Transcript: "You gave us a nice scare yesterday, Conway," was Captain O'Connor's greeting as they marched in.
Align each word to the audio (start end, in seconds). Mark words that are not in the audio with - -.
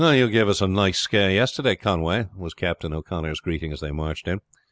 "You 0.03 0.31
gave 0.31 0.49
us 0.49 0.61
a 0.61 0.67
nice 0.67 0.97
scare 0.97 1.29
yesterday, 1.29 1.75
Conway," 1.75 2.25
was 2.35 2.55
Captain 2.55 2.91
O'Connor's 2.91 3.39
greeting 3.39 3.71
as 3.71 3.81
they 3.81 3.91
marched 3.91 4.27
in. 4.27 4.41